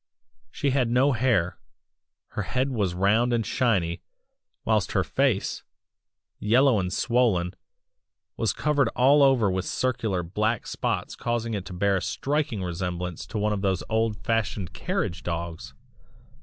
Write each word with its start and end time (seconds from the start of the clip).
"She 0.49 0.71
had 0.71 0.89
no 0.89 1.11
hair; 1.11 1.59
her 2.29 2.41
head 2.41 2.71
was 2.71 2.95
round 2.95 3.31
and 3.33 3.45
shiny, 3.45 4.01
whilst 4.65 4.93
her 4.93 5.03
face, 5.03 5.61
yellow 6.39 6.79
and 6.79 6.91
swollen, 6.91 7.53
was 8.35 8.51
covered 8.51 8.87
all 8.95 9.21
over 9.21 9.51
with 9.51 9.65
circular 9.65 10.23
black 10.23 10.65
spots 10.65 11.15
causing 11.15 11.53
it 11.53 11.65
to 11.65 11.73
bear 11.73 11.97
a 11.97 12.01
striking 12.01 12.63
resemblance 12.63 13.27
to 13.27 13.37
one 13.37 13.53
of 13.53 13.61
those 13.61 13.83
old 13.91 14.17
fashioned 14.17 14.73
carriage 14.73 15.21
dogs!!! 15.21 15.75